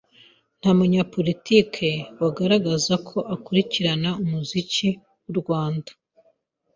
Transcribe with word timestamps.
nta 0.59 0.71
munyapolitiki 0.77 1.89
wagaragaza 2.21 2.93
ko 3.07 3.17
akurikirana 3.35 4.09
umuziki 4.23 4.87
w’u 5.23 5.35
Rwanda 5.41 5.91